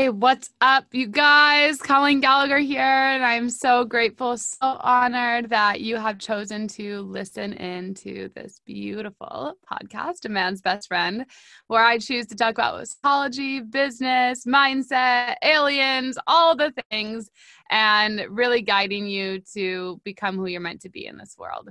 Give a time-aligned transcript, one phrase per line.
[0.00, 1.76] Hey, what's up, you guys?
[1.76, 7.52] Colleen Gallagher here, and I'm so grateful, so honored that you have chosen to listen
[7.52, 11.26] in to this beautiful podcast, A Man's Best Friend,
[11.66, 17.28] where I choose to talk about psychology, business, mindset, aliens, all the things,
[17.70, 21.68] and really guiding you to become who you're meant to be in this world.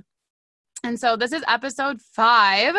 [0.82, 2.74] And so this is episode five,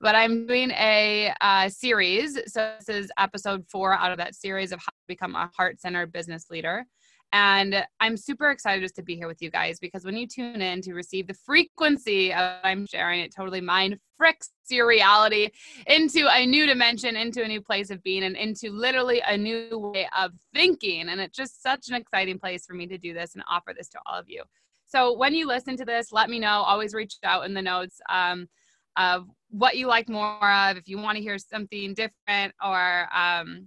[0.00, 2.38] but I'm doing a uh, series.
[2.46, 5.80] So this is episode four out of that series of how to become a heart
[5.80, 6.84] centered business leader.
[7.32, 10.62] And I'm super excited just to be here with you guys because when you tune
[10.62, 15.48] in to receive the frequency of I'm sharing, it totally mind fricks your reality
[15.86, 19.92] into a new dimension, into a new place of being, and into literally a new
[19.94, 21.08] way of thinking.
[21.08, 23.88] And it's just such an exciting place for me to do this and offer this
[23.90, 24.42] to all of you.
[24.88, 26.62] So when you listen to this, let me know.
[26.62, 28.48] Always reach out in the notes um,
[28.96, 30.76] of what you like more of.
[30.76, 33.66] If you want to hear something different, or um,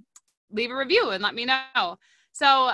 [0.52, 1.98] leave a review and let me know.
[2.34, 2.71] So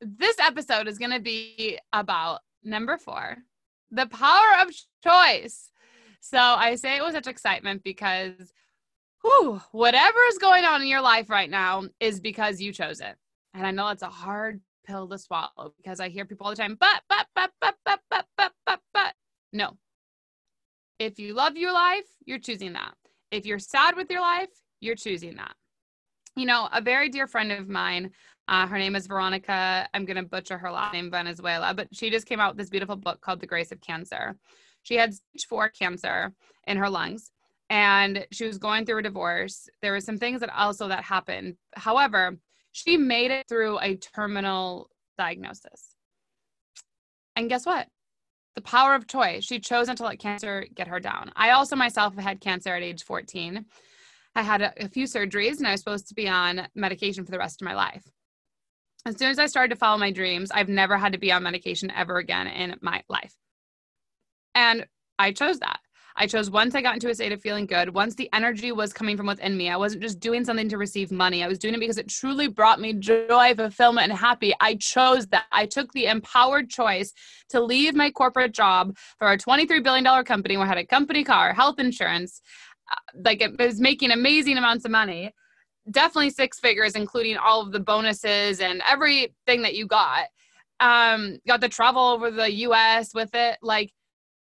[0.00, 3.38] this episode is going to be about number four,
[3.90, 4.68] the power of
[5.02, 5.70] choice.
[6.20, 8.52] So I say it with such excitement because
[9.22, 13.16] whew, whatever is going on in your life right now is because you chose it.
[13.54, 14.60] And I know it's a hard
[14.90, 18.00] pill to swallow because I hear people all the time, but, but, but, but, but,
[18.10, 19.14] but, but, but, but.
[19.52, 19.76] No.
[20.98, 22.94] If you love your life, you're choosing that.
[23.30, 25.54] If you're sad with your life, you're choosing that.
[26.36, 28.10] You know, a very dear friend of mine,
[28.48, 29.88] uh, her name is Veronica.
[29.94, 32.70] I'm going to butcher her last name, Venezuela, but she just came out with this
[32.70, 34.36] beautiful book called The Grace of Cancer.
[34.82, 36.32] She had stage four cancer
[36.66, 37.30] in her lungs
[37.68, 39.68] and she was going through a divorce.
[39.82, 41.56] There were some things that also that happened.
[41.74, 42.36] However,
[42.72, 45.94] she made it through a terminal diagnosis.
[47.36, 47.88] And guess what?
[48.56, 49.44] The power of choice.
[49.44, 51.30] She chose not to let cancer get her down.
[51.36, 53.64] I also myself had cancer at age 14.
[54.34, 57.30] I had a, a few surgeries and I was supposed to be on medication for
[57.30, 58.04] the rest of my life.
[59.06, 61.42] As soon as I started to follow my dreams, I've never had to be on
[61.42, 63.34] medication ever again in my life.
[64.54, 64.86] And
[65.18, 65.80] I chose that.
[66.16, 68.92] I chose once I got into a state of feeling good, once the energy was
[68.92, 69.70] coming from within me.
[69.70, 71.42] I wasn't just doing something to receive money.
[71.42, 74.52] I was doing it because it truly brought me joy, fulfillment, and happy.
[74.60, 75.44] I chose that.
[75.52, 77.12] I took the empowered choice
[77.50, 81.24] to leave my corporate job for a $23 billion company where I had a company
[81.24, 82.40] car, health insurance,
[82.90, 85.32] uh, like it was making amazing amounts of money.
[85.90, 90.26] Definitely six figures, including all of the bonuses and everything that you got.
[90.80, 93.58] Um, got to travel over the US with it.
[93.62, 93.92] Like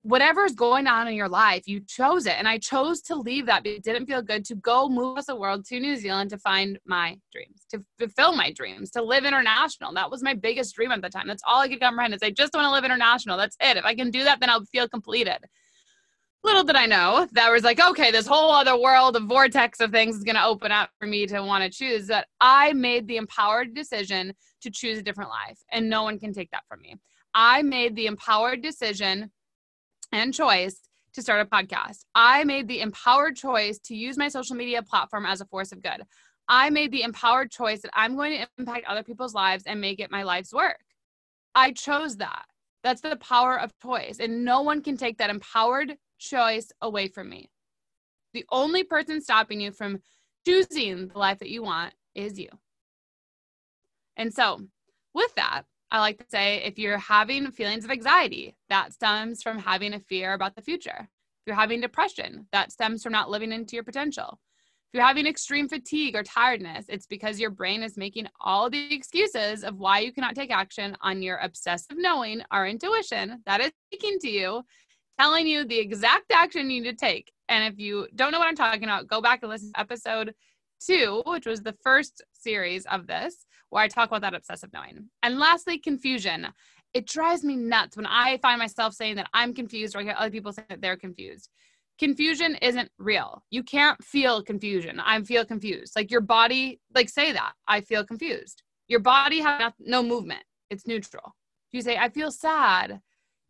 [0.07, 2.35] whatever's going on in your life, you chose it.
[2.39, 5.27] And I chose to leave that because it didn't feel good to go move across
[5.27, 9.25] the world to New Zealand to find my dreams, to fulfill my dreams, to live
[9.25, 9.93] international.
[9.95, 11.27] That was my biggest dream at the time.
[11.27, 13.37] That's all I could comprehend is I just want to live international.
[13.37, 13.77] That's it.
[13.77, 15.39] If I can do that, then I'll feel completed.
[16.45, 19.91] Little did I know that was like, okay, this whole other world of vortex of
[19.91, 22.07] things is going to open up for me to want to choose.
[22.07, 26.33] That I made the empowered decision to choose a different life, and no one can
[26.33, 26.95] take that from me.
[27.35, 29.33] I made the empowered decision
[30.13, 30.81] and choice
[31.15, 32.05] to start a podcast.
[32.15, 35.83] I made the empowered choice to use my social media platform as a force of
[35.83, 36.03] good.
[36.49, 39.99] I made the empowered choice that I'm going to impact other people's lives and make
[39.99, 40.79] it my life's work.
[41.55, 42.45] I chose that.
[42.85, 44.19] That's the power of choice.
[44.21, 47.51] And no one can take that empowered choice away from me.
[48.33, 50.01] The only person stopping you from
[50.47, 52.49] choosing the life that you want is you.
[54.17, 54.61] And so,
[55.15, 59.59] with that, I like to say if you're having feelings of anxiety, that stems from
[59.59, 60.99] having a fear about the future.
[61.01, 64.41] If you're having depression, that stems from not living into your potential.
[64.93, 68.95] If you're having extreme fatigue or tiredness, it's because your brain is making all the
[68.95, 73.71] excuses of why you cannot take action on your obsessive knowing or intuition that is
[73.87, 74.63] speaking to you,
[75.21, 77.33] telling you the exact action you need to take.
[77.49, 80.35] And if you don't know what I'm talking about, go back and listen to episode
[80.81, 85.09] two, which was the first series of this, where I talk about that obsessive knowing.
[85.23, 86.49] And lastly, confusion.
[86.95, 90.15] It drives me nuts when I find myself saying that I'm confused or I hear
[90.17, 91.51] other people saying that they're confused.
[91.99, 93.43] Confusion isn't real.
[93.51, 95.01] You can't feel confusion.
[95.01, 95.95] I feel confused.
[95.97, 98.63] Like your body, like say that I feel confused.
[98.89, 100.45] Your body has no movement.
[100.71, 101.35] It's neutral.
[101.73, 103.01] You say I feel sad,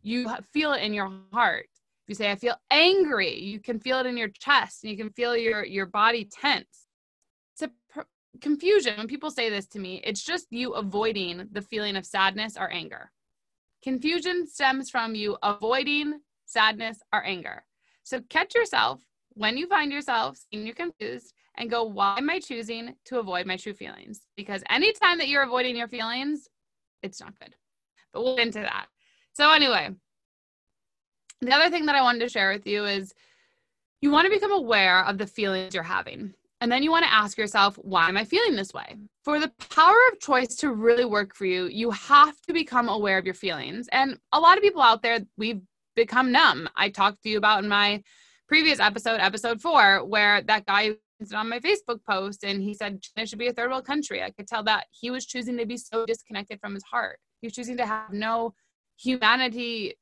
[0.01, 1.67] you feel it in your heart.
[2.07, 5.11] You say I feel angry, you can feel it in your chest and you can
[5.11, 6.86] feel your your body tense
[8.37, 8.97] confusion.
[8.97, 12.71] When people say this to me it's just you avoiding the feeling of sadness or
[12.71, 13.11] anger.
[13.83, 17.63] Confusion stems from you avoiding sadness or anger.
[18.03, 19.01] So catch yourself
[19.33, 23.45] when you find yourself and you're confused and go why am i choosing to avoid
[23.45, 24.21] my true feelings?
[24.35, 26.47] Because anytime that you're avoiding your feelings
[27.03, 27.55] it's not good.
[28.11, 28.87] But we'll get into that.
[29.33, 29.91] So anyway
[31.41, 33.13] the other thing that i wanted to share with you is
[34.01, 37.13] you want to become aware of the feelings you're having And then you want to
[37.13, 38.95] ask yourself, why am I feeling this way?
[39.23, 43.17] For the power of choice to really work for you, you have to become aware
[43.17, 43.87] of your feelings.
[43.91, 45.61] And a lot of people out there, we've
[45.95, 46.67] become numb.
[46.75, 48.01] I talked to you about in my
[48.47, 50.95] previous episode, episode four, where that guy
[51.33, 54.21] on my Facebook post and he said China should be a third world country.
[54.23, 57.19] I could tell that he was choosing to be so disconnected from his heart.
[57.41, 58.53] He was choosing to have no
[58.99, 59.95] humanity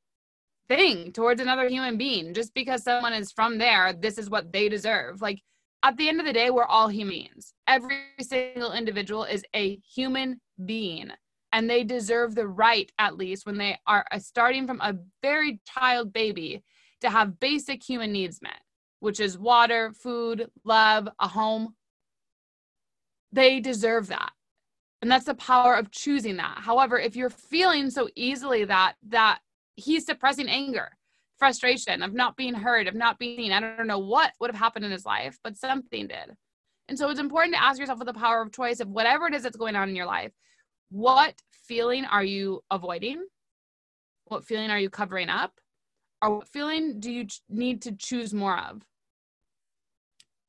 [0.68, 2.34] thing towards another human being.
[2.34, 5.22] Just because someone is from there, this is what they deserve.
[5.22, 5.42] Like
[5.86, 7.54] at the end of the day, we're all humans.
[7.68, 11.12] Every single individual is a human being.
[11.54, 16.12] And they deserve the right, at least when they are starting from a very child
[16.12, 16.64] baby,
[17.02, 18.60] to have basic human needs met
[19.06, 21.76] which is water, food, love, a home.
[23.32, 24.32] They deserve that.
[25.02, 26.58] And that's the power of choosing that.
[26.62, 29.42] However, if you're feeling so easily that that
[29.76, 30.90] he's suppressing anger,
[31.38, 34.86] frustration of not being heard, of not being, I don't know what would have happened
[34.86, 36.36] in his life, but something did.
[36.88, 39.34] And so it's important to ask yourself with the power of choice of whatever it
[39.34, 40.32] is that's going on in your life,
[40.90, 41.34] what
[41.68, 43.26] feeling are you avoiding?
[44.26, 45.60] What feeling are you covering up?
[46.22, 48.86] Or what feeling do you need to choose more of?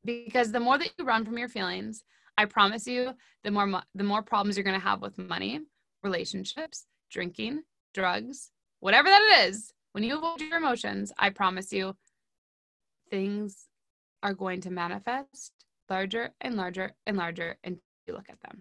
[0.07, 2.05] because the more that you run from your feelings
[2.39, 3.13] i promise you
[3.45, 5.61] the more the more problems you're going to have with money
[6.03, 7.63] relationships drinking
[7.93, 8.51] drugs
[8.81, 11.97] whatever that it is when you avoid your emotions i promise you
[13.09, 13.65] things
[14.23, 15.53] are going to manifest
[15.89, 18.61] larger and larger and larger until you look at them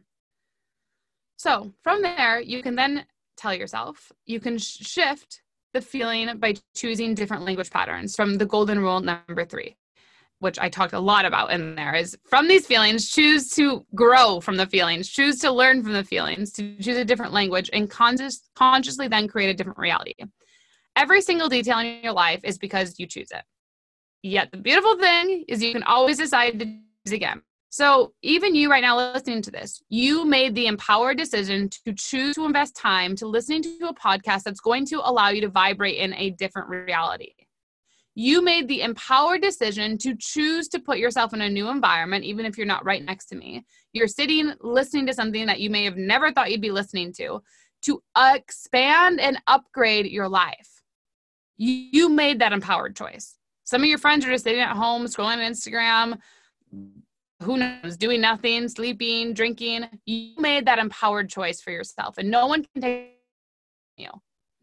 [1.36, 3.06] so from there you can then
[3.36, 5.42] tell yourself you can shift
[5.74, 9.76] the feeling by choosing different language patterns from the golden rule number three
[10.40, 14.42] which I talked a lot about in there, is from these feelings, choose to grow
[14.42, 17.90] from the feelings, choose to learn from the feelings, to choose a different language, and
[17.90, 20.14] conscious, consciously then create a different reality.
[20.96, 23.44] Every single detail in your life is because you choose it.
[24.24, 27.42] Yet the beautiful thing is you can always decide to choose again.
[27.70, 32.36] So even you right now listening to this, you made the empowered decision to choose
[32.36, 35.98] to invest time to listening to a podcast that's going to allow you to vibrate
[35.98, 37.34] in a different reality.
[38.18, 42.46] You made the empowered decision to choose to put yourself in a new environment, even
[42.46, 43.66] if you're not right next to me.
[43.92, 47.44] You're sitting listening to something that you may have never thought you'd be listening to,
[47.82, 50.75] to expand and upgrade your life.
[51.58, 53.36] You made that empowered choice.
[53.64, 56.20] Some of your friends are just sitting at home, scrolling on Instagram,
[57.42, 59.86] who knows, doing nothing, sleeping, drinking.
[60.06, 63.20] You made that empowered choice for yourself, and no one can take
[63.98, 64.10] you.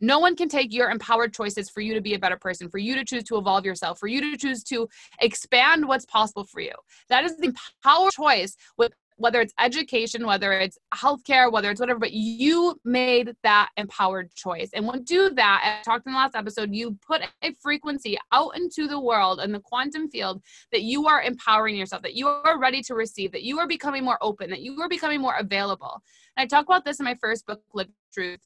[0.01, 2.79] No one can take your empowered choices for you to be a better person, for
[2.79, 4.89] you to choose to evolve yourself, for you to choose to
[5.21, 6.73] expand what's possible for you.
[7.09, 7.55] That is the
[7.85, 13.35] power choice with whether it's education, whether it's healthcare, whether it's whatever, but you made
[13.43, 14.71] that empowered choice.
[14.75, 18.57] And when do that, I talked in the last episode, you put a frequency out
[18.57, 22.59] into the world in the quantum field that you are empowering yourself, that you are
[22.59, 26.03] ready to receive, that you are becoming more open, that you are becoming more available.
[26.37, 28.41] And I talk about this in my first book, Live Truth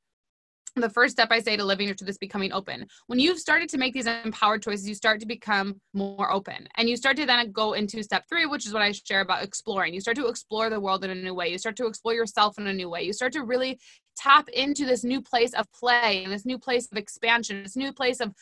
[0.82, 2.87] the first step I say to living to this becoming open.
[3.06, 6.69] When you've started to make these empowered choices, you start to become more open.
[6.76, 9.43] And you start to then go into step three, which is what I share about
[9.43, 9.94] exploring.
[9.94, 11.49] You start to explore the world in a new way.
[11.49, 13.02] You start to explore yourself in a new way.
[13.02, 13.78] You start to really
[14.17, 17.93] tap into this new place of play and this new place of expansion, this new
[17.93, 18.34] place of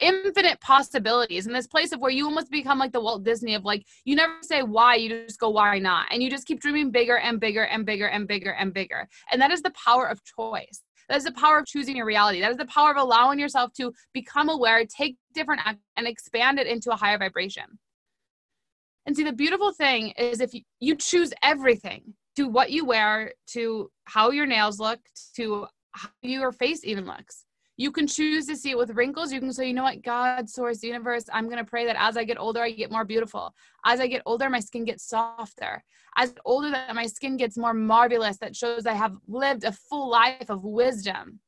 [0.00, 3.64] infinite possibilities and this place of where you almost become like the Walt Disney of
[3.64, 6.90] like you never say why you just go why not and you just keep dreaming
[6.90, 10.20] bigger and bigger and bigger and bigger and bigger and that is the power of
[10.24, 10.82] choice
[11.12, 12.40] that is the power of choosing your reality.
[12.40, 15.60] That is the power of allowing yourself to become aware, take different
[15.98, 17.64] and expand it into a higher vibration.
[19.04, 23.34] And see, the beautiful thing is if you, you choose everything to what you wear,
[23.48, 25.00] to how your nails look,
[25.36, 27.44] to how your face even looks.
[27.76, 29.32] You can choose to see it with wrinkles.
[29.32, 32.16] You can say, you know what, God, source, universe, I'm going to pray that as
[32.16, 33.54] I get older, I get more beautiful.
[33.84, 35.82] As I get older, my skin gets softer.
[36.16, 38.36] As older, that my skin gets more marvelous.
[38.38, 41.40] That shows I have lived a full life of wisdom.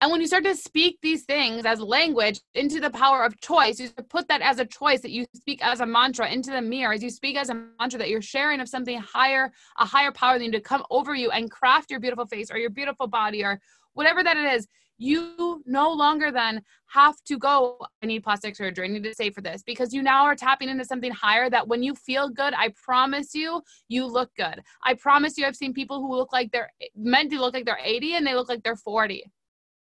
[0.00, 3.78] And when you start to speak these things as language into the power of choice,
[3.80, 6.92] you put that as a choice that you speak as a mantra into the mirror,
[6.92, 10.34] as you speak as a mantra that you're sharing of something higher, a higher power
[10.34, 13.44] than you to come over you and craft your beautiful face or your beautiful body
[13.44, 13.58] or
[13.94, 14.66] whatever that it is
[14.98, 19.34] you no longer then have to go i need plastic surgery i need to save
[19.34, 22.54] for this because you now are tapping into something higher that when you feel good
[22.54, 26.50] i promise you you look good i promise you i've seen people who look like
[26.52, 29.24] they're meant to look like they're 80 and they look like they're 40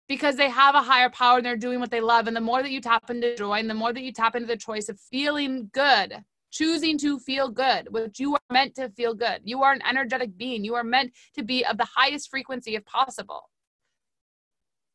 [0.07, 2.61] because they have a higher power and they're doing what they love and the more
[2.61, 4.99] that you tap into joy and the more that you tap into the choice of
[4.99, 9.39] feeling good choosing to feel good, which you are meant to feel good.
[9.43, 10.63] You are an energetic being.
[10.63, 13.49] You are meant to be of the highest frequency if possible.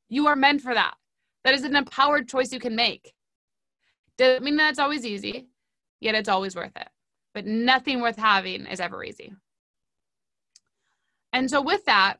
[0.08, 0.94] You are meant for that.
[1.44, 3.14] That is an empowered choice you can make.
[4.18, 5.48] Doesn't mean that it's always easy,
[6.00, 6.88] yet it's always worth it.
[7.36, 9.34] but nothing worth having is ever easy.
[11.34, 12.16] And so, with that,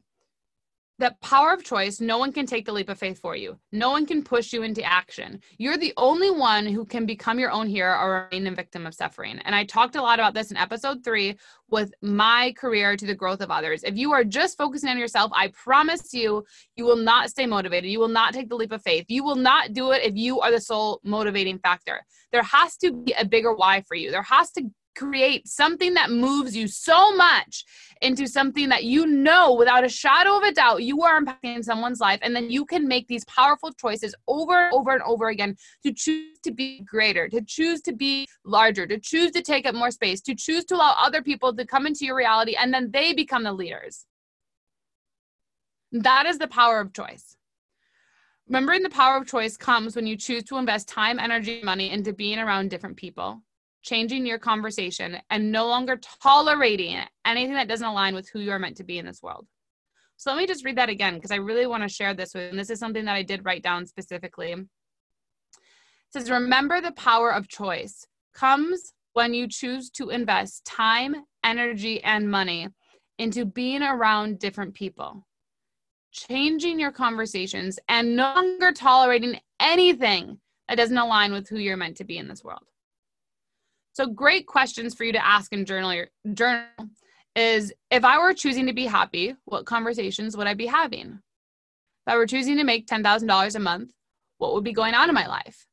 [0.99, 3.59] that power of choice, no one can take the leap of faith for you.
[3.73, 5.41] No one can push you into action.
[5.59, 8.95] You're the only one who can become your own hero or remain a victim of
[8.95, 9.39] suffering.
[9.41, 11.37] And I talked a lot about this in episode three
[11.69, 13.85] with my career to the growth of others.
[13.85, 16.45] If you are just focusing on yourself, I promise you,
[16.77, 17.91] you will not stay motivated.
[17.91, 19.05] You will not take the leap of faith.
[19.09, 22.01] You will not do it if you are the sole motivating factor.
[22.33, 24.11] There has to be a bigger why for you.
[24.11, 27.65] There has to create something that moves you so much
[28.03, 32.01] into something that you know without a shadow of a doubt you are impacting someone's
[32.01, 32.19] life.
[32.23, 35.93] And then you can make these powerful choices over and over and over again to
[35.93, 39.91] choose to be greater to choose to be larger to choose to take up more
[39.91, 43.13] space to choose to allow other people to come into your reality and then they
[43.13, 44.07] become the leaders.
[45.93, 47.37] That is the power of choice.
[48.49, 52.13] Remembering the power of choice comes when you choose to invest time energy money into
[52.13, 53.43] being around different people
[53.87, 58.59] changing your conversation, and no longer tolerating anything that doesn't align with who you are
[58.59, 59.47] meant to be in this world.
[60.17, 62.51] So let me just read that again because I really want to share this with,
[62.51, 64.53] and this is something that I did write down specifically.
[64.53, 64.67] It
[66.11, 71.15] says, Remember the power of choice comes when you choose to invest time,
[71.45, 72.69] energy, and money
[73.19, 75.27] into being around different people,
[76.13, 80.39] changing your conversations, and no longer tolerating anything
[80.69, 82.65] that doesn't align with who you're meant to be in this world.
[83.97, 86.67] So great questions for you to ask in journal journal
[87.35, 91.13] is if I were choosing to be happy, what conversations would I be having?
[91.13, 93.93] If I were choosing to make $10,000 a month,
[94.37, 95.67] what would be going on in my life?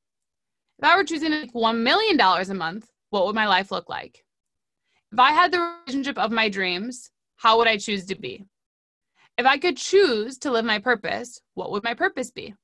[0.79, 3.89] If I were choosing to make $1 million a month, what would my life look
[3.89, 4.23] like?
[5.11, 8.45] If I had the relationship of my dreams, how would I choose to be?
[9.37, 12.55] If I could choose to live my purpose, what would my purpose be?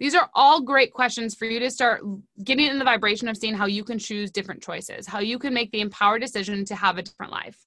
[0.00, 2.02] These are all great questions for you to start
[2.42, 5.54] getting in the vibration of seeing how you can choose different choices, how you can
[5.54, 7.58] make the empowered decision to have a different life.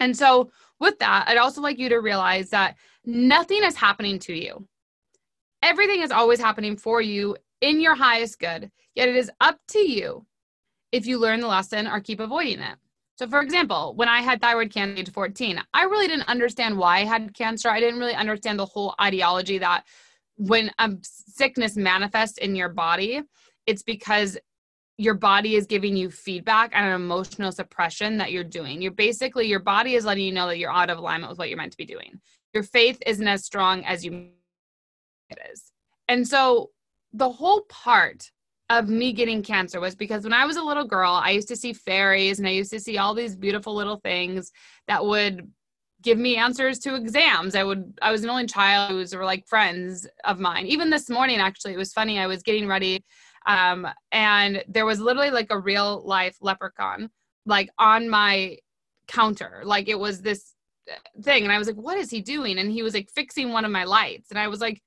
[0.00, 4.34] And so, with that, I'd also like you to realize that nothing is happening to
[4.34, 4.66] you.
[5.62, 9.78] Everything is always happening for you in your highest good, yet it is up to
[9.78, 10.26] you
[10.92, 12.76] if you learn the lesson or keep avoiding it.
[13.16, 17.00] So, for example, when I had thyroid cancer at 14, I really didn't understand why
[17.00, 17.68] I had cancer.
[17.68, 19.84] I didn't really understand the whole ideology that
[20.40, 23.20] when a sickness manifests in your body,
[23.66, 24.38] it's because
[24.96, 28.80] your body is giving you feedback and an emotional suppression that you're doing.
[28.80, 31.50] You're basically, your body is letting you know that you're out of alignment with what
[31.50, 32.20] you're meant to be doing.
[32.54, 34.30] Your faith isn't as strong as you
[35.28, 35.72] it is.
[36.08, 36.70] And so
[37.12, 38.30] the whole part
[38.70, 41.56] of me getting cancer was because when I was a little girl, I used to
[41.56, 44.52] see fairies and I used to see all these beautiful little things
[44.88, 45.50] that would
[46.02, 47.54] give me answers to exams.
[47.54, 50.66] I would I was an only child who were like friends of mine.
[50.66, 52.18] Even this morning actually it was funny.
[52.18, 53.04] I was getting ready
[53.46, 57.10] um and there was literally like a real life leprechaun
[57.46, 58.58] like on my
[59.08, 59.62] counter.
[59.64, 60.54] Like it was this
[61.22, 62.58] thing and I was like what is he doing?
[62.58, 64.82] And he was like fixing one of my lights and I was like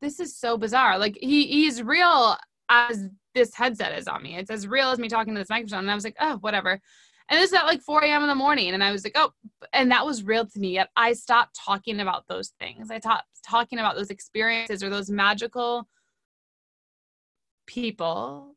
[0.00, 0.98] this is so bizarre.
[0.98, 2.36] Like he he's real
[2.68, 4.36] as this headset is on me.
[4.36, 5.80] It's as real as me talking to this microphone.
[5.80, 6.80] And I was like, oh, whatever.
[7.28, 8.22] And this is at like 4 a.m.
[8.22, 8.74] in the morning.
[8.74, 9.32] And I was like, oh,
[9.72, 10.74] and that was real to me.
[10.74, 12.90] Yet I stopped talking about those things.
[12.90, 15.88] I stopped talking about those experiences or those magical
[17.66, 18.54] people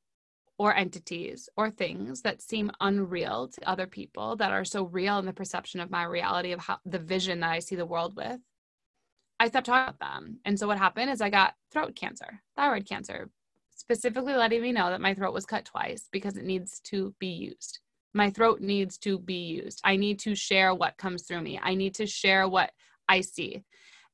[0.57, 5.25] or entities or things that seem unreal to other people that are so real in
[5.25, 8.39] the perception of my reality of how the vision that I see the world with.
[9.39, 10.39] I stopped talking about them.
[10.45, 13.29] And so what happened is I got throat cancer, thyroid cancer,
[13.75, 17.27] specifically letting me know that my throat was cut twice because it needs to be
[17.27, 17.79] used
[18.17, 19.79] my throat needs to be used.
[19.83, 21.59] I need to share what comes through me.
[21.61, 22.71] I need to share what
[23.07, 23.63] I see.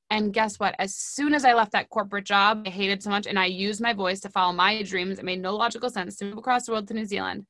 [0.10, 0.76] And guess what?
[0.78, 3.82] As soon as I left that corporate job, I hated so much, and I used
[3.82, 5.18] my voice to follow my dreams.
[5.18, 7.48] It made no logical sense to move across the world to New Zealand.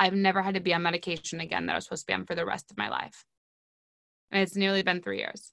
[0.00, 2.24] I've never had to be on medication again that I was supposed to be on
[2.24, 3.24] for the rest of my life.
[4.32, 5.52] And it's nearly been three years.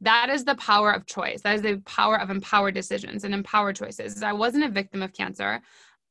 [0.00, 1.42] That is the power of choice.
[1.42, 4.22] That is the power of empowered decisions and empowered choices.
[4.22, 5.60] I wasn't a victim of cancer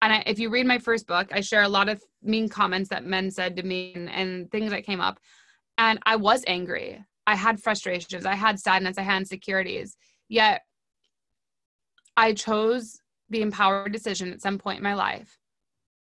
[0.04, 2.90] and I, if you read my first book, I share a lot of mean comments
[2.90, 5.18] that men said to me and, and things that came up.
[5.78, 7.02] And I was angry.
[7.26, 8.26] I had frustrations.
[8.26, 8.98] I had sadness.
[8.98, 9.96] I had insecurities.
[10.28, 10.64] Yet
[12.18, 15.40] I chose the empowered decision at some point in my life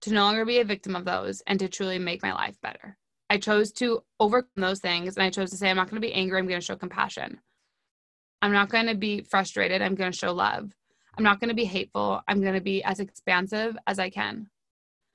[0.02, 2.98] to no longer be a victim of those and to truly make my life better.
[3.30, 6.06] I chose to overcome those things and I chose to say, I'm not going to
[6.06, 6.40] be angry.
[6.40, 7.38] I'm going to show compassion.
[8.42, 9.82] I'm not going to be frustrated.
[9.82, 10.72] I'm going to show love.
[11.16, 12.22] I'm not going to be hateful.
[12.28, 14.48] I'm going to be as expansive as I can.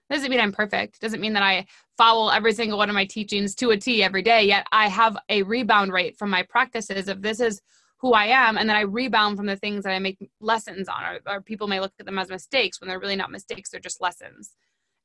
[0.09, 0.99] Doesn't mean I'm perfect.
[1.01, 1.65] Doesn't mean that I
[1.97, 4.43] follow every single one of my teachings to a T every day.
[4.43, 7.61] Yet I have a rebound rate from my practices of this is
[7.97, 8.57] who I am.
[8.57, 11.67] And then I rebound from the things that I make lessons on, or, or people
[11.67, 14.55] may look at them as mistakes when they're really not mistakes, they're just lessons.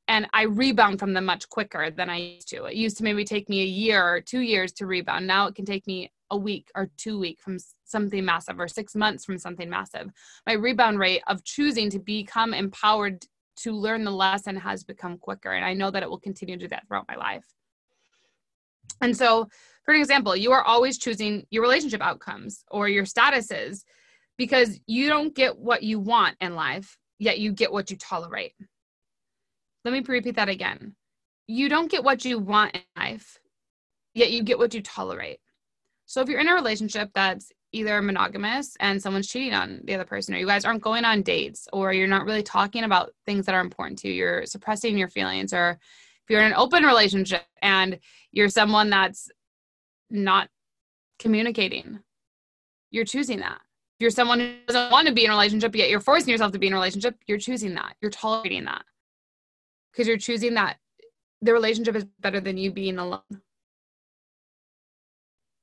[0.07, 2.65] and I rebound from them much quicker than I used to.
[2.65, 5.25] It used to maybe take me a year or two years to rebound.
[5.25, 8.95] Now it can take me a week or two week from something massive or six
[8.95, 10.09] months from something massive.
[10.45, 13.25] My rebound rate of choosing to become empowered
[13.57, 15.51] to learn the lesson has become quicker.
[15.51, 17.45] And I know that it will continue to do that throughout my life.
[19.01, 19.47] And so,
[19.83, 23.83] for an example, you are always choosing your relationship outcomes or your statuses
[24.37, 28.53] because you don't get what you want in life, yet you get what you tolerate.
[29.83, 30.95] Let me repeat that again.
[31.47, 33.37] You don't get what you want in life,
[34.13, 35.39] yet you get what you tolerate.
[36.05, 40.05] So if you're in a relationship that's either monogamous and someone's cheating on the other
[40.05, 43.45] person, or you guys aren't going on dates, or you're not really talking about things
[43.45, 45.79] that are important to you, you're suppressing your feelings, or
[46.23, 47.99] if you're in an open relationship and
[48.31, 49.29] you're someone that's
[50.09, 50.49] not
[51.19, 51.99] communicating,
[52.91, 53.59] you're choosing that.
[53.97, 56.51] If you're someone who doesn't want to be in a relationship, yet you're forcing yourself
[56.51, 57.95] to be in a relationship, you're choosing that.
[58.01, 58.83] You're tolerating that
[59.91, 60.77] because you're choosing that
[61.41, 63.21] the relationship is better than you being alone.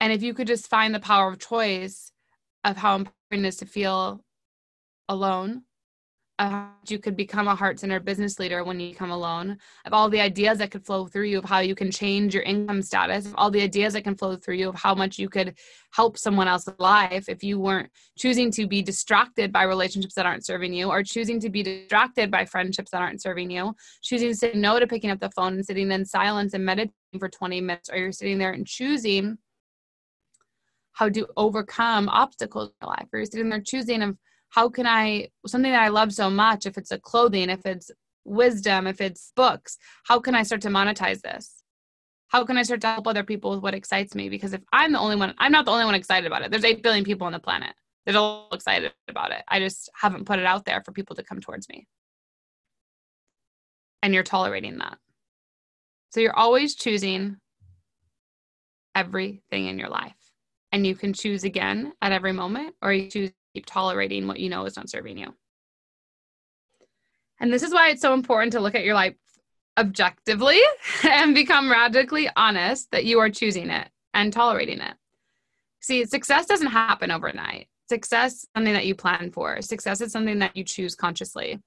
[0.02, 2.11] And if you could just find the power of choice
[2.64, 4.21] of how important it is to feel
[5.09, 5.62] alone,
[6.88, 10.21] you could become a heart centered business leader when you come alone, of all the
[10.21, 13.35] ideas that could flow through you of how you can change your income status, of
[13.37, 15.56] all the ideas that can flow through you of how much you could
[15.92, 20.44] help someone else's life if you weren't choosing to be distracted by relationships that aren't
[20.44, 24.35] serving you, or choosing to be distracted by friendships that aren't serving you, choosing to
[24.35, 27.61] say no to picking up the phone and sitting in silence and meditating for 20
[27.61, 29.38] minutes, or you're sitting there and choosing
[30.92, 34.16] how to overcome obstacles in life, or you're sitting there choosing of
[34.50, 37.90] how can I something that I love so much, if it's a clothing, if it's
[38.25, 41.62] wisdom, if it's books, how can I start to monetize this?
[42.28, 44.28] How can I start to help other people with what excites me?
[44.28, 46.50] Because if I'm the only one, I'm not the only one excited about it.
[46.50, 47.75] There's 8 billion people on the planet.
[48.06, 49.42] They're all excited about it.
[49.49, 51.87] I just haven't put it out there for people to come towards me.
[54.02, 54.99] And you're tolerating that.
[56.11, 57.37] So you're always choosing
[58.94, 60.16] everything in your life.
[60.72, 64.48] And you can choose again at every moment, or you choose keep tolerating what you
[64.48, 65.35] know is not serving you.
[67.40, 69.14] And this is why it's so important to look at your life
[69.78, 70.61] objectively
[71.02, 74.94] and become radically honest that you are choosing it and tolerating it.
[75.80, 77.68] See, success doesn't happen overnight.
[77.88, 79.61] Success is something that you plan for.
[79.61, 81.61] Success is something that you choose consciously.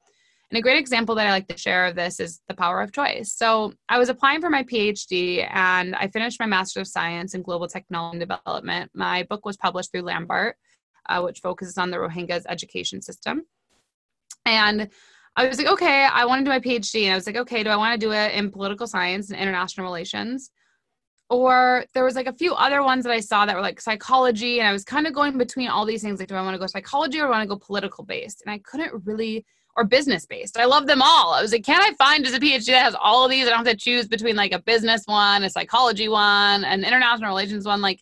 [0.52, 2.92] And a great example that I like to share of this is the power of
[2.92, 3.34] choice.
[3.34, 7.42] So I was applying for my PhD and I finished my Master of Science in
[7.42, 8.92] Global Technology Development.
[8.94, 10.56] My book was published through Lambert
[11.10, 13.44] uh, which focuses on the Rohingyas education system.
[14.46, 14.90] And
[15.36, 17.04] I was like, okay, I want to do my PhD.
[17.04, 19.40] And I was like, okay, do I want to do it in political science and
[19.40, 20.52] international relations?
[21.30, 24.60] Or there was like a few other ones that I saw that were like psychology.
[24.60, 26.20] And I was kind of going between all these things.
[26.20, 28.44] Like, do I want to go psychology or want to go political based?
[28.46, 30.58] And I couldn't really, or business based.
[30.58, 31.34] I love them all.
[31.34, 33.46] I was like, can I find just a PhD that has all of these?
[33.46, 37.30] I don't have to choose between like a business one, a psychology one, an international
[37.30, 37.82] relations one.
[37.82, 38.02] Like,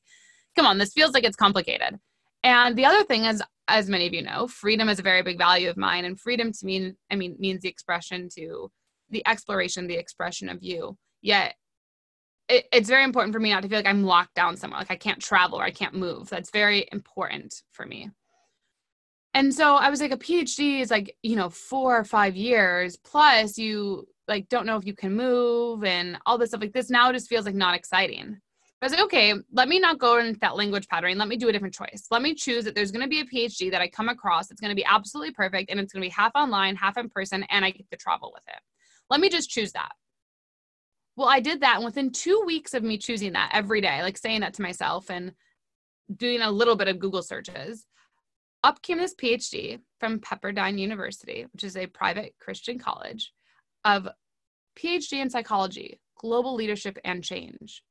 [0.56, 2.00] come on, this feels like it's complicated.
[2.44, 5.38] And the other thing is, as many of you know, freedom is a very big
[5.38, 6.06] value of mine.
[6.06, 8.70] And freedom to me, I mean, means the expression to
[9.10, 10.98] the exploration, the expression of you.
[11.22, 11.56] Yet
[12.50, 14.92] it, it's very important for me not to feel like I'm locked down somewhere, like
[14.92, 16.30] I can't travel or I can't move.
[16.30, 18.12] That's very important for me.
[19.34, 22.98] And so I was like, a PhD is like, you know, four or five years
[22.98, 26.90] plus you like don't know if you can move and all this stuff like this
[26.90, 28.38] now just feels like not exciting.
[28.82, 31.18] I was like, okay, let me not go into that language pattern.
[31.18, 32.08] Let me do a different choice.
[32.12, 34.60] Let me choose that there's going to be a PhD that I come across that's
[34.60, 37.44] going to be absolutely perfect and it's going to be half online, half in person,
[37.50, 38.60] and I get to travel with it.
[39.10, 39.94] Let me just choose that.
[41.16, 41.78] Well, I did that.
[41.78, 45.10] And within two weeks of me choosing that every day, like saying that to myself
[45.10, 45.32] and
[46.14, 47.86] doing a little bit of Google searches,
[48.64, 53.34] up came this PhD from Pepperdine University, which is a private Christian college,
[53.84, 54.08] of
[54.78, 57.84] PhD in psychology, global leadership and change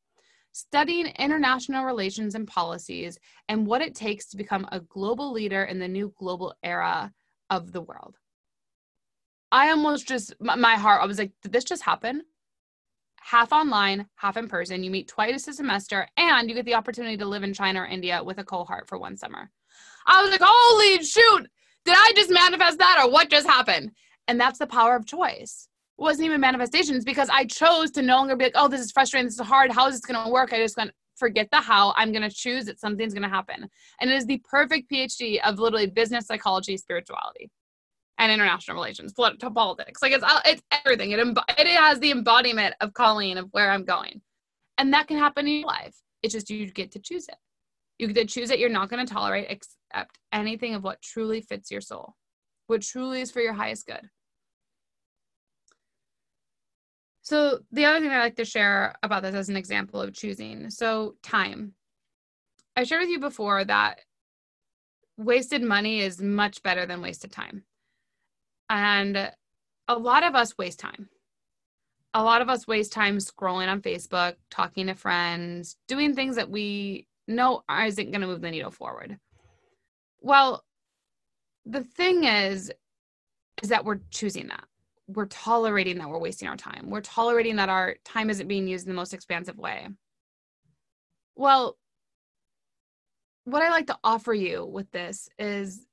[0.53, 5.79] studying international relations and policies and what it takes to become a global leader in
[5.79, 7.11] the new global era
[7.51, 8.17] of the world.
[9.51, 12.23] I almost just, my heart, I was like, did this just happen?
[13.21, 14.83] Half online, half in person.
[14.83, 17.87] You meet twice a semester, and you get the opportunity to live in China or
[17.87, 19.51] India with a cohort for one summer.
[20.07, 21.49] I was like, holy shoot,
[21.85, 23.93] did I just manifest that or what just happened?
[24.29, 28.17] And that's the power of choice It wasn't even manifestations because I chose to no
[28.17, 30.31] longer be like, oh, this is frustrating, this is hard, how is this going to
[30.31, 30.53] work?
[30.53, 33.69] I just went, forget the how, I'm going to choose that something's going to happen.
[34.01, 37.51] And it is the perfect PhD of literally business psychology, spirituality,
[38.19, 40.03] and international relations, politics.
[40.03, 41.11] Like it's uh, it's everything.
[41.11, 44.21] It it has the embodiment of Colleen of where I'm going,
[44.79, 45.97] and that can happen in your life.
[46.23, 47.37] It's just you get to choose it.
[47.99, 48.59] You get to choose it.
[48.61, 49.51] You're not going to tolerate
[49.95, 52.15] accept anything of what truly fits your soul,
[52.67, 54.09] what truly is for your highest good.
[57.23, 60.71] So, the other thing I like to share about this as an example of choosing
[60.71, 61.75] so, time.
[62.77, 64.01] I shared with you before that
[65.17, 67.65] wasted money is much better than wasted time.
[68.71, 69.31] And
[69.89, 71.11] a lot of us waste time.
[72.15, 76.51] A lot of us waste time scrolling on Facebook, talking to friends, doing things that
[76.51, 79.19] we know isn't going to move the needle forward.
[80.23, 80.65] Well,
[81.67, 82.73] the thing is,
[83.63, 84.65] is that we're choosing that.
[85.09, 86.89] We're tolerating that we're wasting our time.
[86.89, 89.89] We're tolerating that our time isn't being used in the most expansive way.
[91.35, 91.77] Well,
[93.45, 95.87] what I like to offer you with this is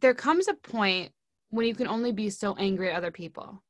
[0.00, 1.12] there comes a point
[1.48, 3.62] when you can only be so angry at other people.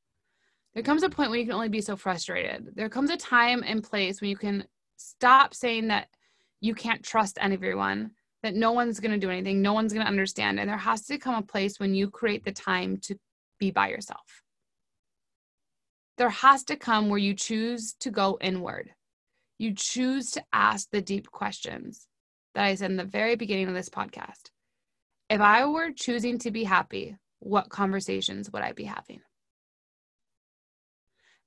[0.74, 2.70] There comes a point when you can only be so frustrated.
[2.74, 4.64] There comes a time and place when you can
[4.96, 6.08] stop saying that
[6.60, 10.10] you can't trust everyone, that no one's going to do anything, no one's going to
[10.10, 10.58] understand.
[10.58, 13.16] And there has to come a place when you create the time to
[13.58, 14.42] be by yourself.
[16.18, 18.90] There has to come where you choose to go inward.
[19.58, 22.06] You choose to ask the deep questions
[22.54, 24.50] that I said in the very beginning of this podcast.
[25.30, 29.20] If I were choosing to be happy, what conversations would I be having?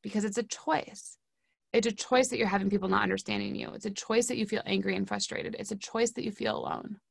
[0.02, 1.18] Because it's a choice.
[1.76, 3.70] It's a choice that you're having people not understanding you.
[3.76, 5.58] It's a choice that you feel angry and frustrated.
[5.60, 7.02] It's a choice that you feel alone.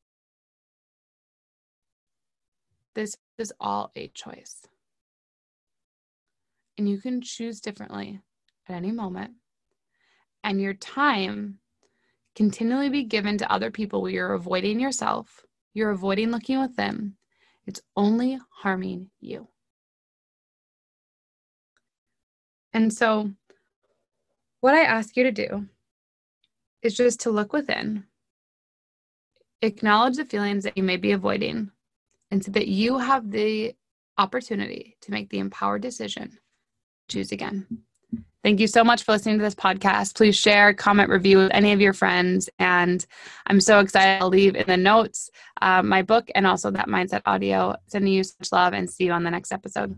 [2.94, 4.62] This is all a choice.
[6.78, 8.22] And you can choose differently
[8.66, 9.32] at any moment.
[10.42, 11.58] And your time
[12.34, 17.16] continually be given to other people where you're avoiding yourself, you're avoiding looking with them,
[17.66, 19.46] it's only harming you.
[22.72, 23.30] And so,
[24.64, 25.66] what I ask you to do
[26.80, 28.04] is just to look within,
[29.60, 31.70] acknowledge the feelings that you may be avoiding,
[32.30, 33.76] and so that you have the
[34.16, 36.38] opportunity to make the empowered decision
[37.10, 37.66] choose again.
[38.42, 40.16] Thank you so much for listening to this podcast.
[40.16, 42.48] Please share, comment, review with any of your friends.
[42.58, 43.04] And
[43.46, 44.22] I'm so excited.
[44.22, 45.28] I'll leave in the notes
[45.60, 47.76] uh, my book and also that mindset audio.
[47.88, 49.94] Sending you such love and see you on the next episode.